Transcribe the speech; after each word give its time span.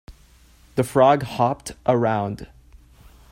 The 0.77 0.83
frog 0.83 1.21
hopped 1.21 1.73
around. 1.85 2.47